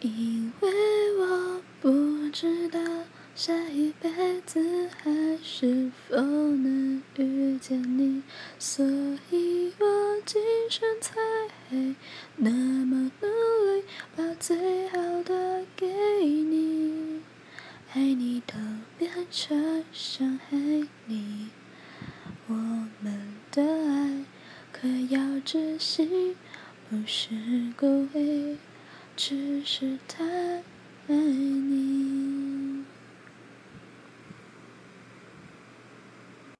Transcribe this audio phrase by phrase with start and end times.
[0.00, 0.70] 因为
[1.18, 2.78] 我不知道
[3.34, 8.22] 下一辈子还是否能遇见你，
[8.60, 8.86] 所
[9.30, 10.40] 以我今
[10.70, 11.16] 生才
[11.68, 11.96] 会
[12.36, 13.84] 那么努力，
[14.14, 17.22] 把最好的给你。
[17.92, 18.54] 爱你都
[18.98, 20.56] 变成伤害
[21.06, 21.48] 你，
[22.46, 24.24] 我们的爱
[24.70, 26.36] 可要窒息，
[26.88, 27.30] 不是
[27.76, 28.58] 故意。
[29.18, 30.24] 只是他